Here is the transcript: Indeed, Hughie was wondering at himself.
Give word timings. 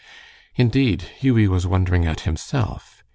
Indeed, 0.55 1.03
Hughie 1.19 1.47
was 1.47 1.67
wondering 1.67 2.07
at 2.07 2.21
himself. 2.21 3.03